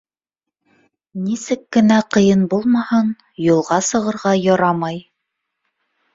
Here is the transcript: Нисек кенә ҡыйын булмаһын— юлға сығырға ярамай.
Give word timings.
Нисек 1.25 1.61
кенә 1.77 1.97
ҡыйын 2.15 2.47
булмаһын— 2.55 3.13
юлға 3.51 3.79
сығырға 3.91 4.35
ярамай. 4.47 5.01